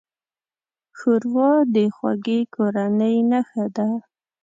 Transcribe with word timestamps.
ښوروا 0.97 1.51
د 1.73 1.75
خوږې 1.95 2.39
کورنۍ 2.55 3.15
نښه 3.31 3.65
ده. 3.75 3.89